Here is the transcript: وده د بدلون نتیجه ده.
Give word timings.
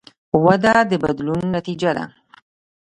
وده 0.45 0.75
د 0.89 0.91
بدلون 1.03 1.41
نتیجه 1.55 1.91
ده. 1.97 2.05